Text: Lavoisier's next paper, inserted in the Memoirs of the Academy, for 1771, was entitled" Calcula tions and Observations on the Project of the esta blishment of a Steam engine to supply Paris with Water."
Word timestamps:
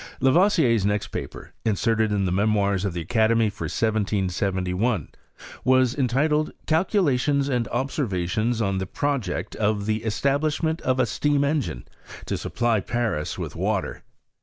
Lavoisier's 0.19 0.83
next 0.83 1.09
paper, 1.09 1.53
inserted 1.63 2.11
in 2.11 2.25
the 2.25 2.31
Memoirs 2.31 2.85
of 2.85 2.93
the 2.93 3.01
Academy, 3.01 3.51
for 3.51 3.65
1771, 3.65 5.09
was 5.63 5.93
entitled" 5.93 6.53
Calcula 6.65 7.19
tions 7.19 7.47
and 7.47 7.67
Observations 7.67 8.63
on 8.63 8.79
the 8.79 8.87
Project 8.87 9.55
of 9.57 9.85
the 9.85 10.03
esta 10.03 10.39
blishment 10.39 10.81
of 10.81 10.99
a 10.99 11.05
Steam 11.05 11.43
engine 11.43 11.87
to 12.25 12.35
supply 12.35 12.79
Paris 12.79 13.37
with 13.37 13.55
Water." 13.55 14.01